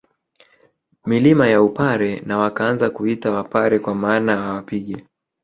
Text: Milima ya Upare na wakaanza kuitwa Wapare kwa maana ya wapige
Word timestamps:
Milima 1.05 1.47
ya 1.47 1.61
Upare 1.63 2.19
na 2.19 2.37
wakaanza 2.37 2.89
kuitwa 2.89 3.31
Wapare 3.31 3.79
kwa 3.79 3.95
maana 3.95 4.31
ya 4.31 4.39
wapige 4.39 5.05